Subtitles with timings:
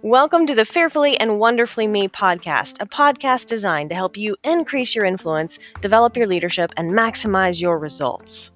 [0.00, 4.94] Welcome to the Fearfully and Wonderfully Me podcast, a podcast designed to help you increase
[4.94, 8.50] your influence, develop your leadership, and maximize your results.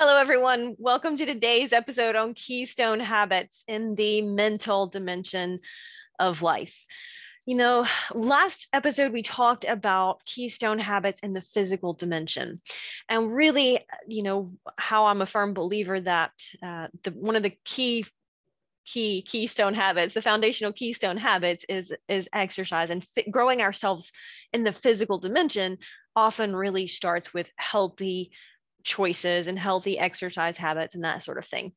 [0.00, 0.74] Hello, everyone.
[0.80, 5.60] Welcome to today's episode on Keystone Habits in the mental dimension
[6.18, 6.86] of life.
[7.46, 12.62] You know, last episode we talked about keystone habits in the physical dimension,
[13.06, 17.54] and really, you know, how I'm a firm believer that uh, the one of the
[17.64, 18.06] key
[18.86, 22.90] key keystone habits the foundational keystone habits is is exercise.
[22.90, 24.10] And growing ourselves
[24.54, 25.78] in the physical dimension
[26.16, 28.30] often really starts with healthy
[28.84, 31.72] choices and healthy exercise habits and that sort of thing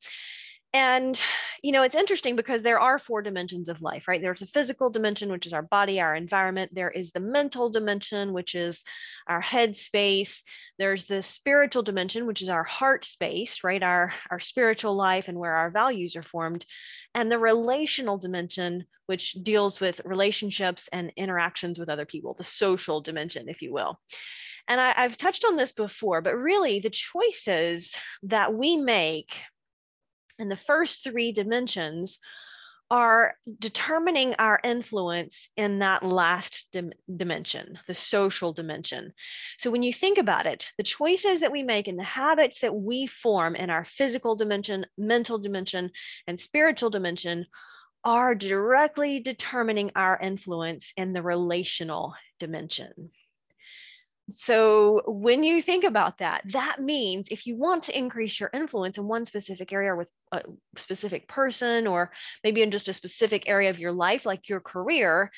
[0.77, 1.19] and
[1.63, 4.21] you know it's interesting because there are four dimensions of life right?
[4.21, 6.71] There's a physical dimension which is our body our environment.
[6.73, 8.83] There is the mental dimension which is
[9.27, 10.43] our head space.
[10.77, 13.81] There's the spiritual dimension which is our heart space right?
[13.81, 16.63] Our our spiritual life and where our values are formed.
[17.15, 23.01] And the relational dimension which deals with relationships and interactions with other people the social
[23.01, 23.99] dimension if you will.
[24.67, 29.31] And I, have touched on this before, but really the choices that we make
[30.39, 32.19] and the first three dimensions
[32.89, 39.13] are determining our influence in that last dim- dimension, the social dimension.
[39.57, 42.73] So, when you think about it, the choices that we make and the habits that
[42.73, 45.91] we form in our physical dimension, mental dimension,
[46.27, 47.45] and spiritual dimension
[48.05, 53.11] are directly determining our influence in the relational dimension.
[54.29, 58.97] So, when you think about that, that means if you want to increase your influence
[58.97, 60.41] in one specific area with a
[60.75, 62.11] specific person, or
[62.43, 65.31] maybe in just a specific area of your life, like your career,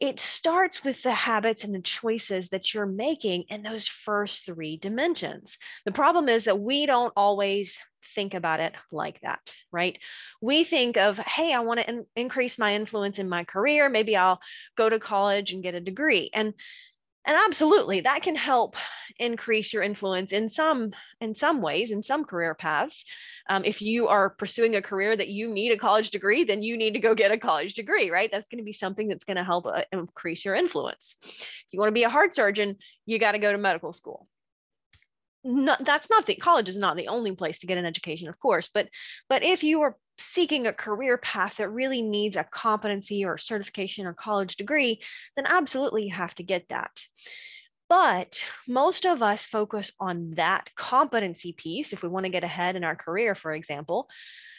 [0.00, 4.78] it starts with the habits and the choices that you're making in those first three
[4.78, 5.58] dimensions.
[5.84, 7.78] The problem is that we don't always
[8.14, 9.98] think about it like that, right?
[10.40, 13.88] We think of, hey, I want to in- increase my influence in my career.
[13.88, 14.40] Maybe I'll
[14.76, 16.30] go to college and get a degree.
[16.32, 16.54] And
[17.24, 18.76] and absolutely that can help
[19.18, 23.04] increase your influence in some in some ways in some career paths.
[23.48, 26.76] Um, if you are pursuing a career that you need a college degree then you
[26.76, 28.30] need to go get a college degree right?
[28.30, 31.16] That's going to be something that's going to help uh, increase your influence.
[31.22, 34.28] If you want to be a heart surgeon you got to go to medical school
[35.44, 38.38] not, that's not the college is not the only place to get an education of
[38.38, 38.88] course but
[39.28, 44.06] but if you are seeking a career path that really needs a competency or certification
[44.06, 45.00] or college degree
[45.36, 46.92] then absolutely you have to get that
[47.88, 52.76] but most of us focus on that competency piece if we want to get ahead
[52.76, 54.08] in our career for example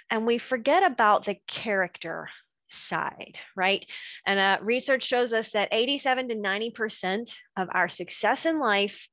[0.10, 2.28] and we forget about the character
[2.70, 3.86] side, right?
[4.26, 9.08] And uh, research shows us that 87 to 90% of our success in life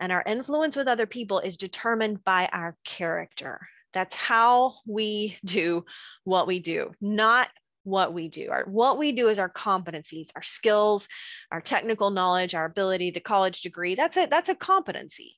[0.00, 3.66] and our influence with other people is determined by our character.
[3.92, 5.84] That's how we do
[6.24, 7.48] what we do, not
[7.84, 8.50] what we do.
[8.50, 11.08] Our, what we do is our competencies, our skills,
[11.50, 13.94] our technical knowledge, our ability, the college degree.
[13.94, 15.36] That's a that's a competency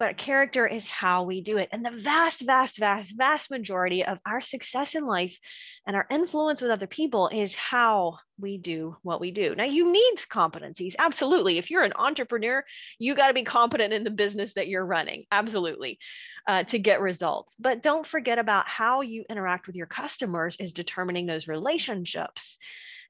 [0.00, 1.68] but character is how we do it.
[1.72, 5.38] And the vast, vast, vast, vast majority of our success in life
[5.86, 9.54] and our influence with other people is how we do what we do.
[9.54, 10.94] Now, you need competencies.
[10.98, 11.58] Absolutely.
[11.58, 12.64] If you're an entrepreneur,
[12.98, 15.26] you got to be competent in the business that you're running.
[15.30, 15.98] Absolutely.
[16.46, 17.54] Uh, to get results.
[17.56, 22.56] But don't forget about how you interact with your customers is determining those relationships.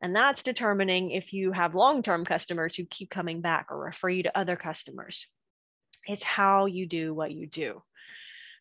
[0.03, 4.09] And that's determining if you have long term customers who keep coming back or refer
[4.09, 5.29] you to other customers.
[6.07, 7.83] It's how you do what you do,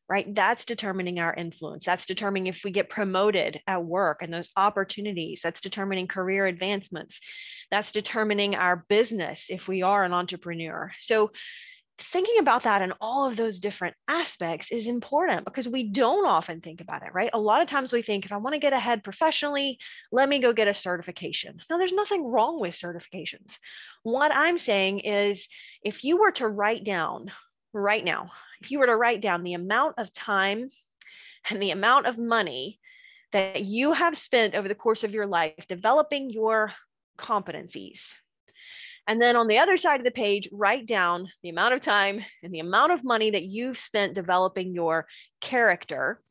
[0.09, 0.33] right?
[0.33, 1.85] That's determining our influence.
[1.85, 5.41] That's determining if we get promoted at work and those opportunities.
[5.41, 7.19] That's determining career advancements.
[7.71, 10.91] That's determining our business if we are an entrepreneur.
[10.99, 11.31] So
[11.99, 16.61] thinking about that and all of those different aspects is important because we don't often
[16.61, 17.29] think about it, right?
[17.33, 19.77] A lot of times we think if I want to get ahead professionally,
[20.11, 21.59] let me go get a certification.
[21.69, 23.57] Now, there's nothing wrong with certifications.
[24.03, 25.47] What I'm saying is
[25.83, 27.31] if you were to write down
[27.73, 28.31] right now,
[28.61, 30.69] if you were to write down the amount of time
[31.49, 32.79] and the amount of money
[33.31, 36.71] that you have spent over the course of your life developing your
[37.17, 38.13] competencies,
[39.09, 42.23] and then on the other side of the page, write down the amount of time
[42.43, 45.07] and the amount of money that you've spent developing your
[45.41, 46.21] character.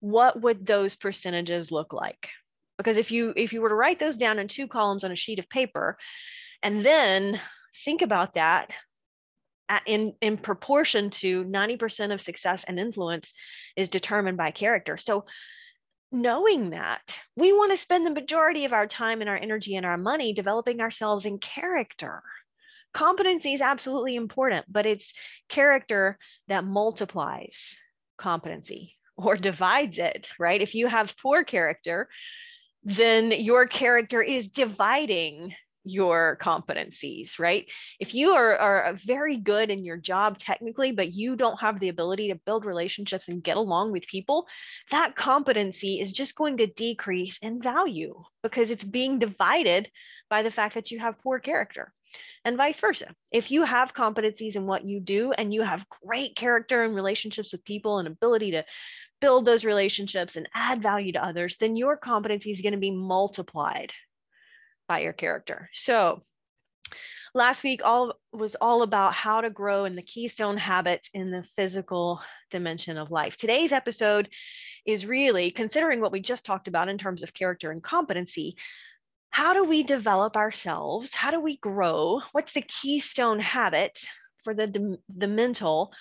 [0.00, 2.30] What would those percentages look like?
[2.78, 5.16] Because if you if you were to write those down in two columns on a
[5.16, 5.98] sheet of paper,
[6.62, 7.38] and then
[7.84, 8.70] think about that
[9.68, 13.34] uh, in in proportion to 90% of success and influence
[13.76, 14.96] is determined by character.
[14.96, 15.26] So
[16.12, 19.86] knowing that, we want to spend the majority of our time and our energy and
[19.86, 22.22] our money developing ourselves in character.
[22.92, 25.14] Competency is absolutely important, but it's
[25.48, 26.18] character
[26.48, 27.76] that multiplies
[28.18, 30.60] competency or divides it, right?
[30.60, 32.08] If you have poor character,
[32.84, 37.66] then your character is dividing your competencies, right?
[37.98, 41.80] If you are, are uh, very good in your job technically, but you don't have
[41.80, 44.46] the ability to build relationships and get along with people,
[44.90, 49.90] that competency is just going to decrease in value because it's being divided
[50.30, 51.92] by the fact that you have poor character
[52.44, 53.14] and vice versa.
[53.30, 57.52] If you have competencies in what you do and you have great character and relationships
[57.52, 58.64] with people and ability to
[59.20, 62.90] build those relationships and add value to others, then your competency is going to be
[62.90, 63.92] multiplied
[64.92, 65.70] by your character.
[65.72, 66.22] So
[67.32, 71.42] last week all was all about how to grow in the keystone habits in the
[71.56, 73.38] physical dimension of life.
[73.38, 74.28] Today's episode
[74.84, 78.56] is really considering what we just talked about in terms of character and competency.
[79.30, 81.14] How do we develop ourselves?
[81.14, 82.20] How do we grow?
[82.32, 83.98] What's the keystone habit
[84.44, 85.94] for the, the mental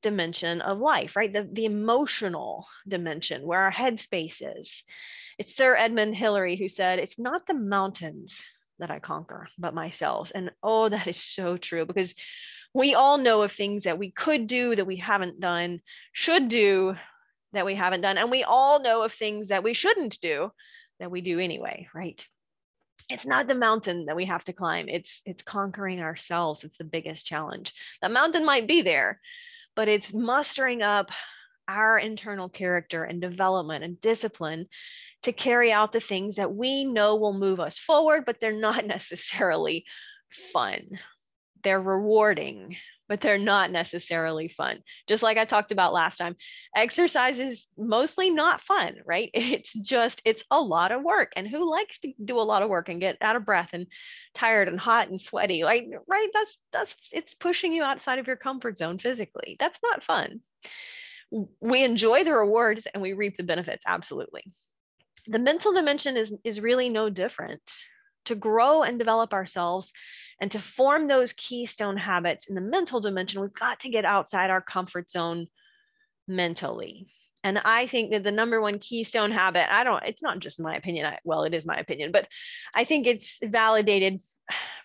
[0.00, 1.30] dimension of life, right?
[1.30, 4.84] The, the emotional dimension where our headspace is.
[5.38, 8.42] It's Sir Edmund Hillary who said, It's not the mountains
[8.78, 10.32] that I conquer, but myself.
[10.34, 12.14] And oh, that is so true because
[12.74, 15.80] we all know of things that we could do that we haven't done,
[16.12, 16.96] should do
[17.52, 18.18] that we haven't done.
[18.18, 20.50] And we all know of things that we shouldn't do
[21.00, 22.24] that we do anyway, right?
[23.08, 24.88] It's not the mountain that we have to climb.
[24.88, 26.62] It's it's conquering ourselves.
[26.64, 27.72] It's the biggest challenge.
[28.02, 29.20] The mountain might be there,
[29.74, 31.10] but it's mustering up
[31.66, 34.66] our internal character and development and discipline
[35.22, 38.86] to carry out the things that we know will move us forward, but they're not
[38.86, 39.84] necessarily
[40.52, 40.98] fun.
[41.64, 42.76] They're rewarding,
[43.08, 44.82] but they're not necessarily fun.
[45.08, 46.36] Just like I talked about last time,
[46.76, 49.30] exercise is mostly not fun, right?
[49.34, 51.32] It's just, it's a lot of work.
[51.34, 53.86] And who likes to do a lot of work and get out of breath and
[54.34, 55.64] tired and hot and sweaty?
[55.64, 56.28] Like, right?
[56.32, 59.56] That's, that's, it's pushing you outside of your comfort zone physically.
[59.58, 60.40] That's not fun.
[61.60, 63.82] We enjoy the rewards and we reap the benefits.
[63.84, 64.44] Absolutely
[65.28, 67.60] the mental dimension is, is really no different.
[68.24, 69.92] To grow and develop ourselves
[70.40, 74.50] and to form those keystone habits in the mental dimension, we've got to get outside
[74.50, 75.46] our comfort zone
[76.26, 77.08] mentally.
[77.44, 80.76] And I think that the number one keystone habit, I don't, it's not just my
[80.76, 81.06] opinion.
[81.06, 82.28] I, well, it is my opinion, but
[82.74, 84.20] I think it's validated.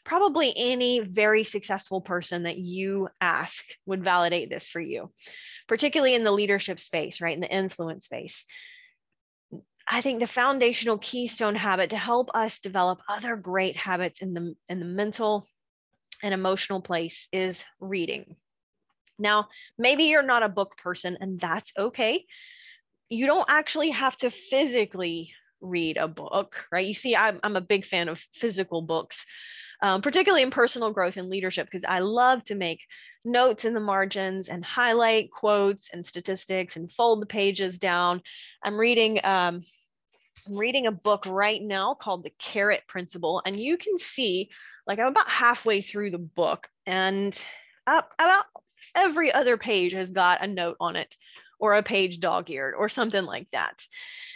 [0.05, 5.11] Probably any very successful person that you ask would validate this for you,
[5.67, 7.33] particularly in the leadership space, right?
[7.33, 8.45] In the influence space.
[9.88, 14.56] I think the foundational keystone habit to help us develop other great habits in the
[14.69, 15.45] in the mental
[16.21, 18.38] and emotional place is reading.
[19.19, 22.25] Now, maybe you're not a book person and that's okay.
[23.09, 26.86] You don't actually have to physically read a book, right?
[26.86, 29.25] You see, I'm, I'm a big fan of physical books,
[29.83, 32.80] um, particularly in personal growth and leadership, because I love to make
[33.24, 38.21] notes in the margins and highlight quotes and statistics and fold the pages down.
[38.63, 39.63] I'm reading um,
[40.47, 44.50] I'm reading a book right now called The Carrot Principle, and you can see,
[44.88, 47.39] like, I'm about halfway through the book, and
[47.86, 48.45] about
[48.95, 51.15] every other page has got a note on it,
[51.59, 53.86] or a page dog eared, or something like that.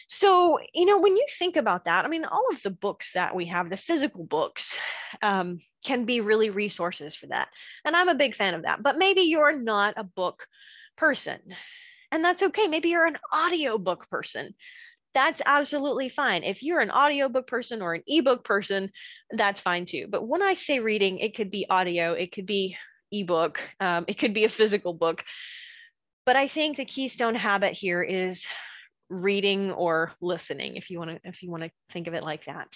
[0.07, 3.35] So, you know, when you think about that, I mean, all of the books that
[3.35, 4.77] we have, the physical books,
[5.21, 7.49] um, can be really resources for that.
[7.85, 8.81] And I'm a big fan of that.
[8.81, 10.47] But maybe you're not a book
[10.97, 11.39] person.
[12.11, 12.67] And that's okay.
[12.67, 14.55] Maybe you're an audiobook person
[15.17, 16.43] that's absolutely fine.
[16.43, 18.91] If you're an audiobook person or an ebook person,
[19.31, 20.05] that's fine too.
[20.07, 22.77] But when I say reading, it could be audio, it could be
[23.11, 25.23] ebook, um, it could be a physical book.
[26.23, 28.45] But I think the keystone habit here is
[29.09, 32.45] reading or listening, if you want to, if you want to think of it like
[32.45, 32.67] that.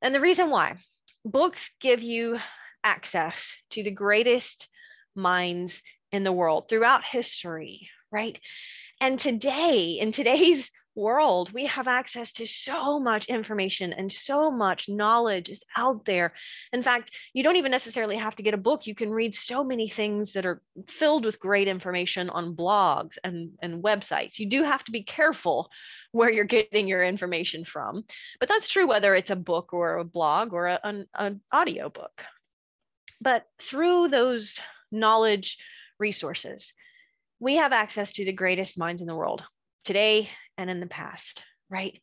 [0.00, 0.76] And the reason why
[1.24, 2.38] books give you
[2.84, 4.68] access to the greatest
[5.14, 8.38] minds in the world throughout history, right?
[9.00, 14.88] And today, in today's world, we have access to so much information and so much
[14.88, 16.32] knowledge is out there.
[16.72, 18.86] In fact, you don't even necessarily have to get a book.
[18.86, 23.52] You can read so many things that are filled with great information on blogs and,
[23.62, 24.38] and websites.
[24.38, 25.70] You do have to be careful
[26.12, 28.04] where you're getting your information from.
[28.38, 31.88] But that's true whether it's a book or a blog or a, an, an audio
[31.88, 32.22] book.
[33.20, 35.58] But through those knowledge
[35.98, 36.74] resources,
[37.40, 39.42] we have access to the greatest minds in the world
[39.84, 40.30] today
[40.62, 42.00] and in the past, right?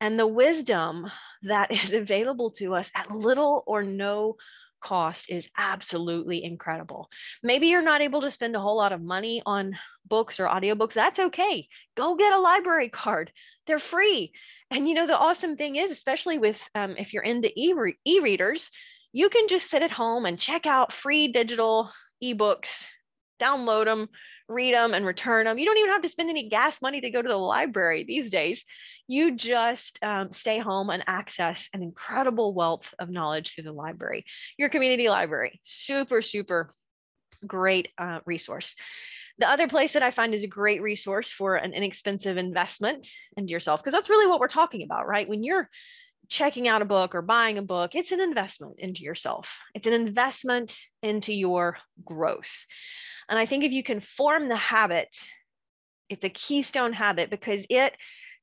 [0.00, 1.10] And the wisdom
[1.44, 4.36] that is available to us at little or no
[4.82, 7.08] cost is absolutely incredible.
[7.42, 10.94] Maybe you're not able to spend a whole lot of money on books or audiobooks.
[10.94, 11.68] That's okay.
[11.96, 13.32] Go get a library card.
[13.66, 14.32] They're free.
[14.70, 18.70] And you know, the awesome thing is, especially with um, if you're into e- e-readers,
[19.12, 21.92] you can just sit at home and check out free digital
[22.22, 22.88] ebooks,
[23.40, 24.08] download them,
[24.48, 25.58] read them, and return them.
[25.58, 28.30] You don't even have to spend any gas money to go to the library these
[28.30, 28.64] days.
[29.08, 34.24] You just um, stay home and access an incredible wealth of knowledge through the library.
[34.58, 36.74] Your community library, super, super
[37.46, 38.74] great uh, resource.
[39.38, 43.50] The other place that I find is a great resource for an inexpensive investment into
[43.50, 45.28] yourself, because that's really what we're talking about, right?
[45.28, 45.68] When you're
[46.28, 49.58] checking out a book or buying a book, it's an investment into yourself.
[49.74, 52.66] It's an investment into your growth.
[53.28, 55.14] And I think if you can form the habit,
[56.08, 57.94] it's a keystone habit because it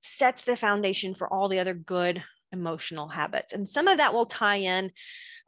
[0.02, 3.54] sets the foundation for all the other good emotional habits.
[3.54, 4.92] And some of that will tie in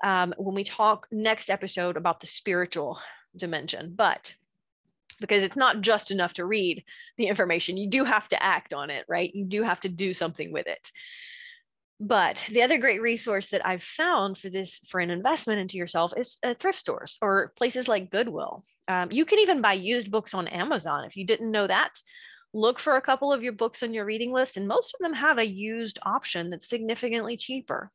[0.03, 2.99] um, when we talk next episode about the spiritual
[3.35, 3.93] dimension.
[3.95, 4.33] But
[5.19, 6.83] because it's not just enough to read
[7.17, 9.33] the information, you do have to act on it, right?
[9.33, 10.91] You do have to do something with it.
[12.03, 16.13] But the other great resource that I've found for this, for an investment into yourself,
[16.17, 18.65] is uh, thrift stores or places like Goodwill.
[18.87, 21.05] Um, you can even buy used books on Amazon.
[21.05, 21.91] If you didn't know that,
[22.55, 25.13] look for a couple of your books on your reading list, and most of them
[25.13, 27.91] have a used option that's significantly cheaper.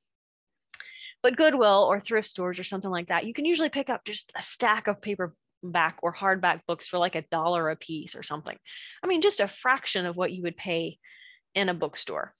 [1.20, 4.30] But Goodwill or thrift stores or something like that, you can usually pick up just
[4.36, 8.56] a stack of paperback or hardback books for like a dollar a piece or something.
[9.02, 11.00] I mean, just a fraction of what you would pay
[11.56, 12.35] in a bookstore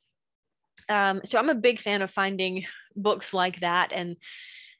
[0.88, 3.92] um, so I'm a big fan of finding books like that.
[3.92, 4.16] And,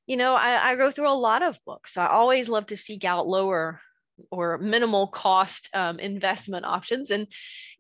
[0.07, 1.97] you know, I, I, go through a lot of books.
[1.97, 3.81] I always love to seek out lower
[4.31, 7.11] or minimal cost um, investment options.
[7.11, 7.27] And,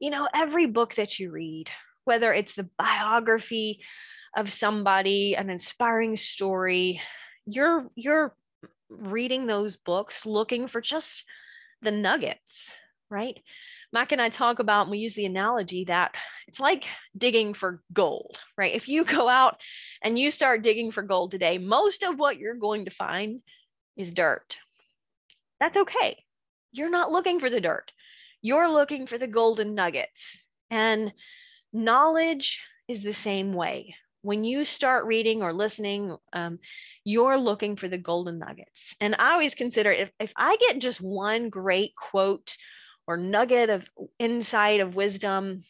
[0.00, 1.70] you know, every book that you read,
[2.04, 3.80] whether it's the biography
[4.36, 7.00] of somebody, an inspiring story,
[7.46, 8.34] you're, you're
[8.90, 11.24] reading those books looking for just
[11.82, 12.76] the nuggets,
[13.08, 13.38] right?
[13.92, 16.14] Mac and I talk about, and we use the analogy that
[16.48, 16.84] it's like
[17.16, 18.74] digging for gold, right?
[18.74, 19.60] If you go out
[20.02, 23.40] and you start digging for gold today, most of what you're going to find
[23.96, 24.58] is dirt.
[25.60, 26.22] That's okay.
[26.72, 27.90] You're not looking for the dirt,
[28.42, 30.42] you're looking for the golden nuggets.
[30.70, 31.12] And
[31.72, 33.94] knowledge is the same way.
[34.22, 36.58] When you start reading or listening, um,
[37.04, 38.96] you're looking for the golden nuggets.
[39.00, 42.56] And I always consider if, if I get just one great quote
[43.06, 43.84] or nugget of
[44.18, 45.62] insight of wisdom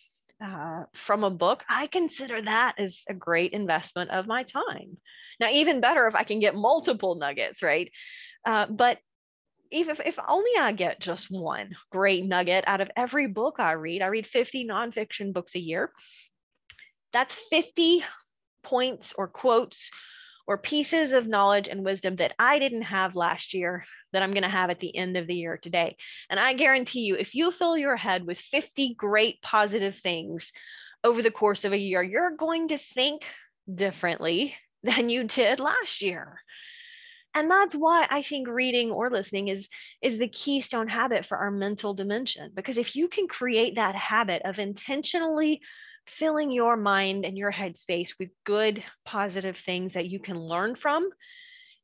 [0.44, 4.98] uh, from a book, I consider that as a great investment of my time.
[5.40, 7.90] Now, even better if I can get multiple nuggets, right?
[8.44, 8.98] Uh, but
[9.70, 13.72] even if, if only I get just one great nugget out of every book I
[13.72, 15.92] read, I read 50 nonfiction books a year.
[17.12, 18.04] That's 50
[18.62, 19.90] points or quotes
[20.46, 24.44] or pieces of knowledge and wisdom that I didn't have last year that I'm going
[24.44, 25.96] to have at the end of the year today.
[26.30, 30.52] And I guarantee you, if you fill your head with 50 great positive things
[31.02, 33.22] over the course of a year, you're going to think
[33.72, 36.40] differently than you did last year.
[37.34, 39.68] And that's why I think reading or listening is,
[40.00, 42.50] is the keystone habit for our mental dimension.
[42.54, 45.60] Because if you can create that habit of intentionally
[46.06, 51.08] filling your mind and your headspace with good, positive things that you can learn from,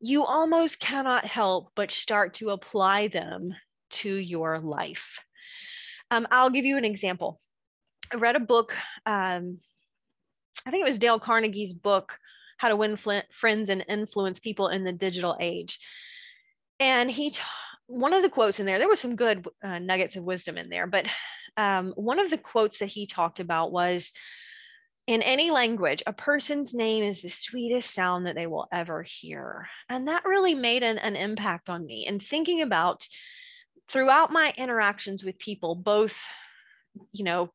[0.01, 3.55] you almost cannot help but start to apply them
[3.91, 5.19] to your life.
[6.11, 7.41] Um, I'll give you an example.
[8.13, 8.75] I read a book,
[9.07, 9.59] um,
[10.67, 12.19] I think it was Dale Carnegie's book,
[12.59, 15.79] How to Win Friends and Influence People in the Digital Age.
[16.79, 17.41] And he, t-
[17.87, 20.69] one of the quotes in there, there was some good uh, nuggets of wisdom in
[20.69, 21.07] there, but
[21.57, 24.13] um, one of the quotes that he talked about was
[25.07, 29.69] in any language, a person's name is the sweetest sound that they will ever hear.
[29.89, 32.07] And that really made an, an impact on me.
[32.07, 33.07] And thinking about
[33.89, 36.19] throughout my interactions with people, both,
[37.13, 37.53] you know,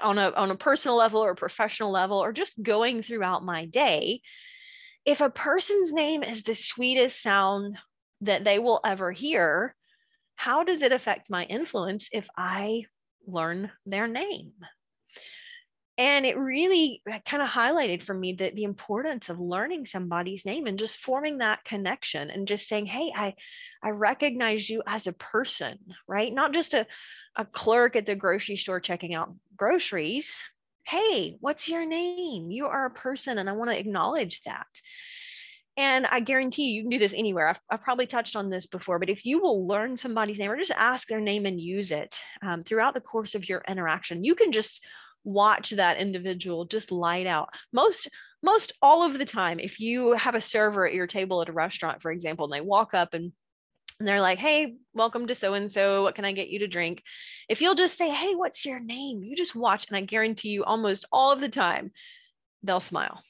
[0.00, 3.66] on a, on a personal level or a professional level, or just going throughout my
[3.66, 4.20] day,
[5.04, 7.78] if a person's name is the sweetest sound
[8.22, 9.76] that they will ever hear,
[10.34, 12.84] how does it affect my influence if I
[13.26, 14.52] learn their name.
[15.98, 20.46] And it really uh, kind of highlighted for me that the importance of learning somebody's
[20.46, 23.34] name and just forming that connection and just saying, hey, I,
[23.82, 26.32] I recognize you as a person, right?
[26.32, 26.86] Not just a,
[27.36, 30.42] a clerk at the grocery store checking out groceries.
[30.86, 32.50] Hey, what's your name?
[32.50, 34.66] You are a person, and I want to acknowledge that.
[35.76, 37.48] And I guarantee you, you can do this anywhere.
[37.48, 40.58] I've, I've, probably touched on this before, but if you will learn somebody's name or
[40.58, 44.34] just ask their name and use it um, throughout the course of your interaction, you
[44.34, 44.84] can just
[45.24, 47.48] watch that individual just light out.
[47.72, 48.08] Most
[48.42, 51.52] most all of the time, if you have a server at your table at a
[51.52, 53.32] restaurant, for example, and they walk up and
[53.98, 56.02] and they're like, hey, welcome to so and so.
[56.02, 57.04] What can I get you to drink?
[57.48, 59.22] If you'll just say, hey, what's your name?
[59.22, 61.92] You just watch, and I guarantee you almost all of the time,
[62.64, 63.22] they'll smile,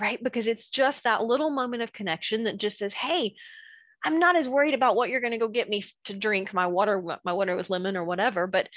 [0.00, 0.22] right?
[0.22, 3.34] Because it's just that little moment of connection that just says, hey,
[4.04, 6.66] I'm not as worried about what you're going to go get me to drink my
[6.66, 8.68] water, my water with lemon or whatever, but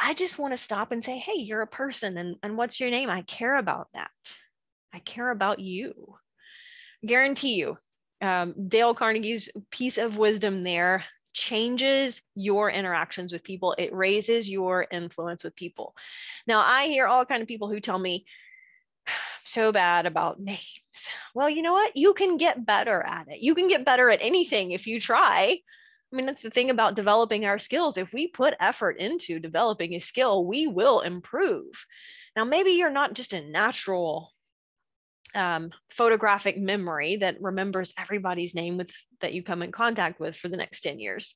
[0.00, 2.90] I just want to stop and say, hey, you're a person and, and what's your
[2.90, 3.10] name?
[3.10, 4.10] I care about that.
[4.92, 6.14] I care about you.
[7.04, 7.78] Guarantee you,
[8.20, 13.74] um, Dale Carnegie's piece of wisdom there changes your interactions with people.
[13.78, 15.94] It raises your influence with people.
[16.46, 18.24] Now, I hear all kind of people who tell me,
[19.48, 20.60] so bad about names.
[21.34, 21.96] Well, you know what?
[21.96, 23.40] You can get better at it.
[23.40, 25.58] You can get better at anything if you try.
[26.10, 27.98] I mean, that's the thing about developing our skills.
[27.98, 31.84] If we put effort into developing a skill, we will improve.
[32.34, 34.32] Now, maybe you're not just a natural
[35.34, 38.90] um, photographic memory that remembers everybody's name with
[39.20, 41.34] that you come in contact with for the next 10 years.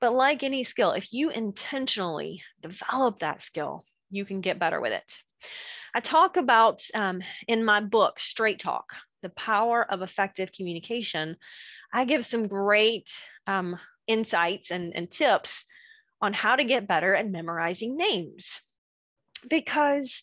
[0.00, 4.92] But like any skill, if you intentionally develop that skill, you can get better with
[4.92, 5.18] it.
[5.96, 11.38] I talk about um, in my book, Straight Talk, the power of effective communication.
[11.90, 13.10] I give some great
[13.46, 15.64] um, insights and, and tips
[16.20, 18.60] on how to get better at memorizing names
[19.48, 20.22] because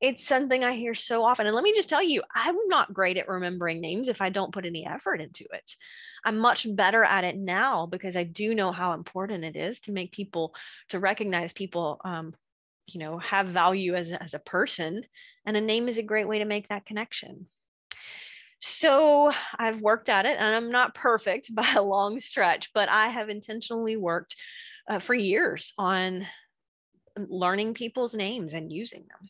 [0.00, 1.46] it's something I hear so often.
[1.46, 4.54] And let me just tell you, I'm not great at remembering names if I don't
[4.54, 5.76] put any effort into it.
[6.24, 9.92] I'm much better at it now because I do know how important it is to
[9.92, 10.54] make people,
[10.88, 12.32] to recognize people, um,
[12.94, 15.04] you know, have value as, as a person.
[15.46, 17.46] And a name is a great way to make that connection.
[18.60, 23.08] So I've worked at it and I'm not perfect by a long stretch, but I
[23.08, 24.36] have intentionally worked
[24.88, 26.26] uh, for years on
[27.16, 29.28] learning people's names and using them.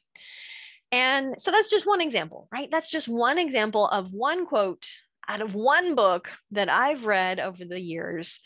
[0.93, 2.69] And so that's just one example, right?
[2.71, 4.89] That's just one example of one quote
[5.29, 8.41] out of one book that I've read over the years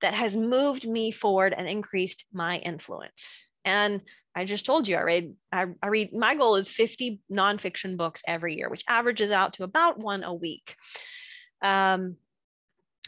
[0.00, 3.44] that has moved me forward and increased my influence.
[3.64, 4.00] And
[4.34, 8.22] I just told you I read I, I, read my goal is 50 nonfiction books
[8.26, 10.76] every year, which averages out to about one a week.
[11.62, 12.16] Um,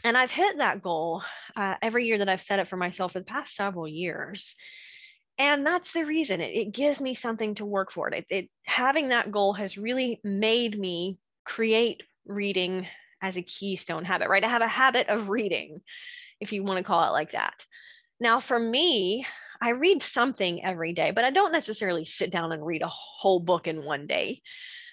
[0.03, 1.23] and I've hit that goal
[1.55, 4.55] uh, every year that I've set it for myself for the past several years.
[5.37, 6.41] And that's the reason.
[6.41, 8.09] It, it gives me something to work for.
[8.09, 12.87] It, it having that goal has really made me create reading
[13.21, 14.43] as a keystone habit right?
[14.43, 15.81] I have a habit of reading
[16.39, 17.65] if you want to call it like that.
[18.19, 19.25] Now for me
[19.61, 23.39] i read something every day but i don't necessarily sit down and read a whole
[23.39, 24.41] book in one day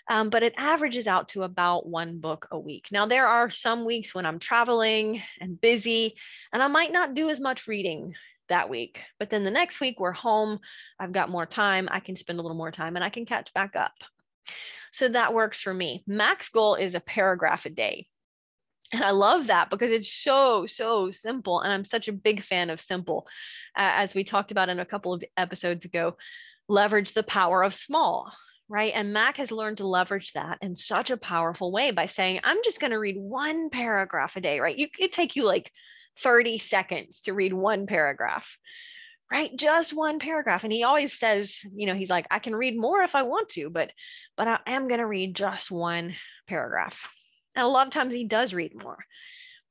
[0.09, 2.89] um, but it averages out to about one book a week.
[2.93, 6.17] Now, there are some weeks when I'm traveling and busy,
[6.53, 8.15] and I might not do as much reading
[8.49, 9.01] that week.
[9.19, 10.61] But then the next week, we're home.
[10.99, 11.89] I've got more time.
[11.91, 13.93] I can spend a little more time and I can catch back up.
[14.93, 16.05] So that works for me.
[16.07, 18.07] Mac's goal is a paragraph a day.
[18.95, 21.61] And I love that because it's so, so simple.
[21.61, 23.27] And I'm such a big fan of simple.
[23.77, 26.17] Uh, as we talked about in a couple of episodes ago,
[26.69, 28.33] leverage the power of small,
[28.69, 28.93] right?
[28.95, 32.59] And Mac has learned to leverage that in such a powerful way by saying, I'm
[32.63, 34.79] just going to read one paragraph a day, right?
[34.79, 35.73] You, it take you like
[36.21, 38.57] 30 seconds to read one paragraph
[39.33, 42.79] right just one paragraph and he always says you know he's like i can read
[42.79, 43.91] more if i want to but
[44.37, 46.15] but i am going to read just one
[46.47, 47.01] paragraph
[47.55, 48.99] and a lot of times he does read more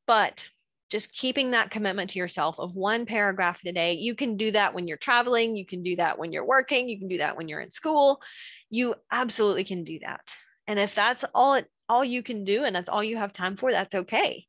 [0.07, 0.45] but
[0.89, 4.73] just keeping that commitment to yourself of one paragraph a day you can do that
[4.73, 7.47] when you're traveling you can do that when you're working you can do that when
[7.47, 8.21] you're in school
[8.69, 10.21] you absolutely can do that
[10.67, 13.57] and if that's all it all you can do and that's all you have time
[13.57, 14.45] for that's okay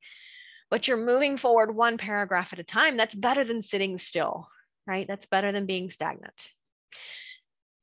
[0.74, 2.96] but you're moving forward one paragraph at a time.
[2.96, 4.48] That's better than sitting still,
[4.88, 5.06] right?
[5.06, 6.50] That's better than being stagnant.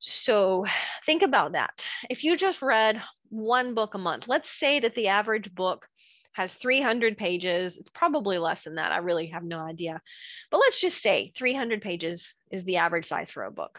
[0.04, 0.66] So
[1.06, 1.86] think about that.
[2.10, 5.86] If you just read one book a month, let's say that the average book
[6.32, 7.78] has 300 pages.
[7.78, 8.90] It's probably less than that.
[8.90, 10.02] I really have no idea.
[10.50, 13.78] But let's just say 300 pages is the average size for a book.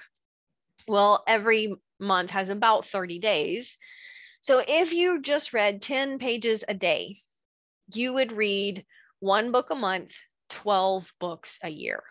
[0.87, 3.77] Well, every month has about 30 days.
[4.39, 7.17] So if you just read 10 pages a day,
[7.93, 8.85] you would read
[9.19, 10.13] one book a month,
[10.47, 12.01] 12 books a year.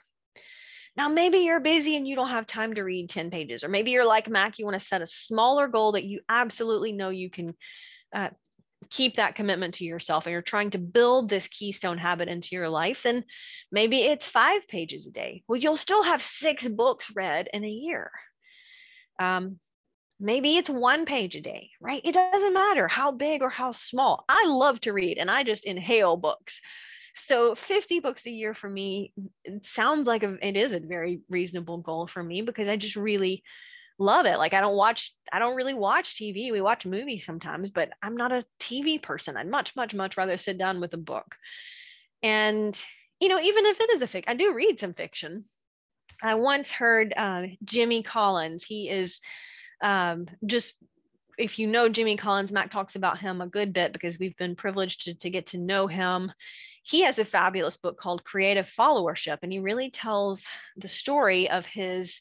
[0.96, 3.90] Now, maybe you're busy and you don't have time to read 10 pages, or maybe
[3.90, 7.30] you're like Mac, you want to set a smaller goal that you absolutely know you
[7.30, 7.54] can
[8.14, 8.28] uh,
[8.90, 12.68] keep that commitment to yourself and you're trying to build this keystone habit into your
[12.68, 13.24] life, then
[13.70, 15.42] maybe it's five pages a day.
[15.48, 18.10] Well, you'll still have six books read in a year.
[19.18, 19.58] Um,
[20.24, 22.00] Maybe it's one page a day, right?
[22.04, 24.24] It doesn't matter how big or how small.
[24.28, 26.60] I love to read and I just inhale books.
[27.14, 29.12] So 50 books a year for me
[29.62, 33.42] sounds like a, it is a very reasonable goal for me because I just really
[33.98, 34.38] love it.
[34.38, 36.50] Like I don't watch, I don't really watch TV.
[36.52, 39.36] We watch movies sometimes, but I'm not a TV person.
[39.36, 41.36] I'd much, much, much rather sit down with a book.
[42.22, 42.80] And,
[43.20, 45.44] you know, even if it is a fic, I do read some fiction.
[46.22, 48.64] I once heard uh, Jimmy Collins.
[48.64, 49.20] He is
[49.82, 50.74] um, just,
[51.38, 54.56] if you know Jimmy Collins, Mac talks about him a good bit because we've been
[54.56, 56.32] privileged to, to get to know him.
[56.82, 61.64] He has a fabulous book called Creative Followership, and he really tells the story of
[61.66, 62.20] his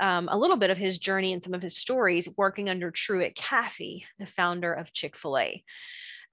[0.00, 3.34] um, a little bit of his journey and some of his stories working under Truett
[3.34, 5.64] Cathy, the founder of Chick Fil A.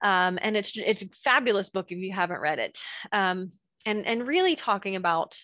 [0.02, 2.78] Um, and it's it's a fabulous book if you haven't read it,
[3.12, 3.52] um,
[3.86, 5.40] and and really talking about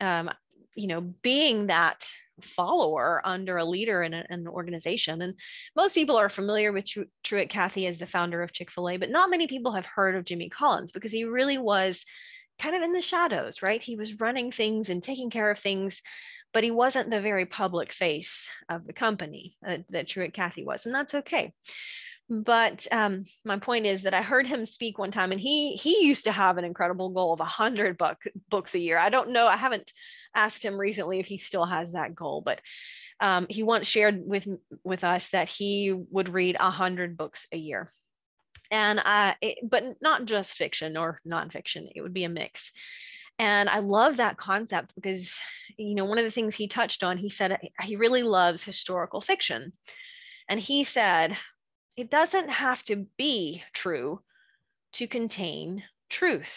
[0.00, 0.30] um,
[0.74, 2.04] you know being that
[2.40, 5.22] follower under a leader in, a, in, an organization.
[5.22, 5.34] And
[5.76, 8.96] most people are familiar with Tru- Truett Cathy as the founder of Chick Fil A,
[8.96, 12.04] but not many people have heard of Jimmy Collins because he really was
[12.58, 13.82] kind of in the shadows, right?
[13.82, 16.02] He was running things and taking care of things
[16.52, 20.86] but he wasn't the very public face of the company uh, that Truett Cathy was,
[20.86, 21.52] and that's okay.
[22.28, 26.04] But um, my point is that I heard him speak one time, and he he
[26.04, 28.18] used to have an incredible goal of a hundred book
[28.48, 28.98] books a year.
[28.98, 29.46] I don't know.
[29.46, 29.92] I haven't
[30.34, 32.60] asked him recently if he still has that goal, but
[33.20, 34.48] um, he once shared with
[34.84, 37.90] with us that he would read a hundred books a year,
[38.70, 41.88] and I, it, but not just fiction or nonfiction.
[41.94, 42.72] It would be a mix.
[43.38, 45.38] And I love that concept because,
[45.76, 49.20] you know, one of the things he touched on, he said he really loves historical
[49.20, 49.72] fiction.
[50.48, 51.36] And he said,
[51.96, 54.20] it doesn't have to be true
[54.92, 56.54] to contain truth.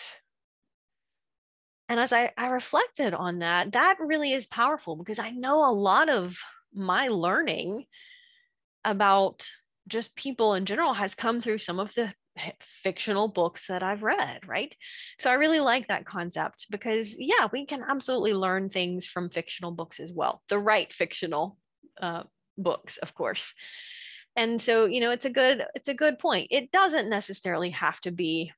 [1.88, 5.71] And as I, I reflected on that, that really is powerful because I know a
[5.71, 6.38] lot of
[6.74, 7.86] my learning
[8.84, 9.48] about
[9.88, 12.13] just people in general has come through some of the
[12.84, 14.76] fictional books that I've read, right?
[15.19, 19.71] So I really like that concept because, yeah, we can absolutely learn things from fictional
[19.71, 21.58] books as well, the right fictional
[22.02, 22.24] uh,
[22.58, 23.54] books, of course.
[24.36, 26.48] And so, you know, it's a good it's a good point.
[26.52, 28.52] It doesn't necessarily have to be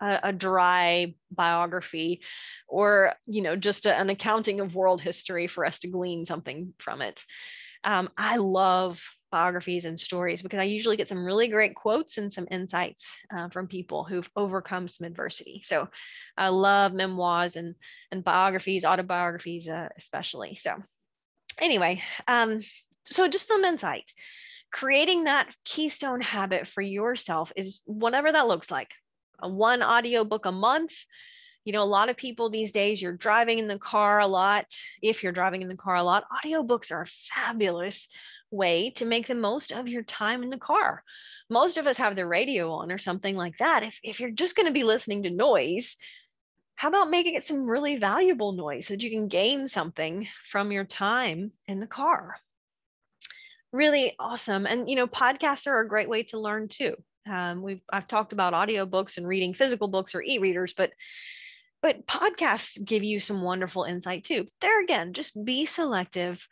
[0.00, 2.20] a, a dry biography
[2.68, 6.74] or, you know, just a, an accounting of world history for us to glean something
[6.78, 7.24] from it.
[7.84, 12.32] Um, I love biographies and stories because I usually get some really great quotes and
[12.32, 13.06] some insights
[13.36, 15.62] uh, from people who've overcome some adversity.
[15.64, 15.88] So
[16.36, 17.74] I love memoirs and,
[18.10, 20.54] and biographies, autobiographies, uh, especially.
[20.56, 20.82] So
[21.58, 22.60] anyway, um,
[23.04, 24.10] so just some insight.
[24.72, 28.90] Creating that keystone habit for yourself is whatever that looks like.
[29.40, 30.92] One audiobook a month.
[31.64, 34.66] You know, a lot of people these days, you're driving in the car a lot.
[35.02, 38.08] If you're driving in the car a lot, audiobooks are a fabulous
[38.50, 41.02] way to make the most of your time in the car.
[41.50, 43.82] Most of us have the radio on or something like that.
[43.82, 45.96] If, if you're just going to be listening to noise,
[46.76, 50.72] how about making it some really valuable noise so that you can gain something from
[50.72, 52.36] your time in the car?
[53.72, 54.66] Really awesome.
[54.66, 56.96] And, you know, podcasts are a great way to learn too.
[57.28, 60.90] Um, we've I've talked about audiobooks and reading physical books or e-readers, but
[61.82, 64.46] but podcasts give you some wonderful insight too.
[64.60, 66.46] There again, just be selective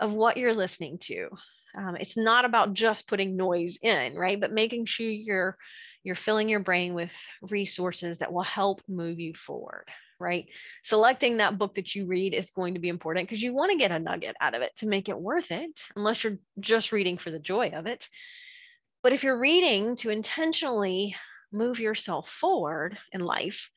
[0.00, 1.28] of what you're listening to.
[1.76, 4.40] Um, it's not about just putting noise in, right?
[4.40, 5.56] But making sure you're
[6.04, 9.84] you're filling your brain with resources that will help move you forward,
[10.18, 10.46] right?
[10.82, 13.78] Selecting that book that you read is going to be important because you want to
[13.78, 17.18] get a nugget out of it to make it worth it, unless you're just reading
[17.18, 18.08] for the joy of it.
[19.02, 21.16] But if you're reading to intentionally
[21.52, 23.70] move yourself forward in life,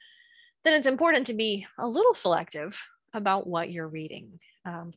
[0.64, 2.80] then it's important to be a little selective
[3.14, 4.94] about what you're reading um,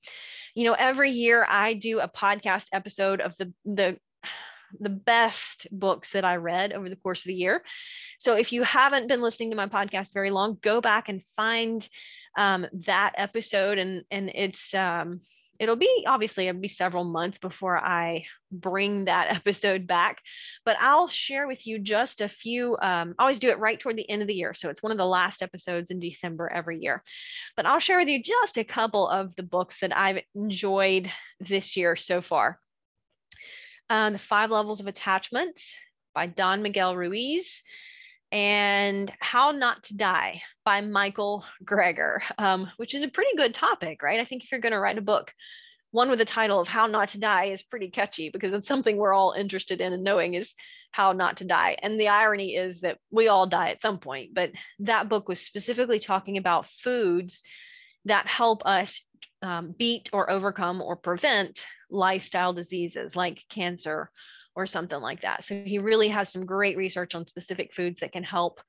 [0.54, 3.98] you know, every year I do a podcast episode of the the
[4.80, 7.62] the best books that I read over the course of the year.
[8.18, 11.86] So if you haven't been listening to my podcast very long, go back and find
[12.36, 15.20] um, that episode, and and it's um,
[15.58, 20.22] it'll be obviously it'll be several months before I bring that episode back,
[20.64, 22.76] but I'll share with you just a few.
[22.80, 24.92] Um, I always do it right toward the end of the year, so it's one
[24.92, 27.02] of the last episodes in December every year.
[27.56, 31.76] But I'll share with you just a couple of the books that I've enjoyed this
[31.76, 32.58] year so far.
[33.90, 35.60] Um, the Five Levels of Attachment
[36.14, 37.62] by Don Miguel Ruiz
[38.30, 44.02] and How Not to Die by Michael Greger, um, which is a pretty good topic,
[44.02, 44.20] right?
[44.20, 45.32] I think if you're going to write a book,
[45.90, 48.96] one with the title of How Not to Die is pretty catchy because it's something
[48.96, 50.54] we're all interested in and knowing is
[50.90, 51.76] how not to die.
[51.82, 55.40] And the irony is that we all die at some point, but that book was
[55.40, 57.42] specifically talking about foods
[58.04, 59.00] that help us
[59.42, 64.10] um, beat or overcome or prevent lifestyle diseases like cancer
[64.58, 65.44] or something like that.
[65.44, 68.60] So he really has some great research on specific foods that can help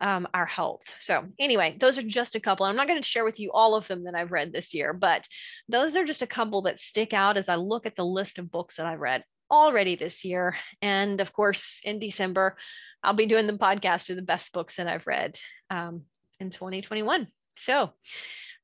[0.00, 0.84] um, our health.
[1.00, 2.66] So, anyway, those are just a couple.
[2.66, 4.92] I'm not going to share with you all of them that I've read this year,
[4.92, 5.26] but
[5.68, 8.50] those are just a couple that stick out as I look at the list of
[8.50, 10.56] books that I've read already this year.
[10.80, 12.56] And of course, in December,
[13.02, 15.36] I'll be doing the podcast of the best books that I've read
[15.68, 16.02] um,
[16.38, 17.26] in 2021.
[17.56, 17.90] So,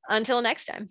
[0.09, 0.91] until next time.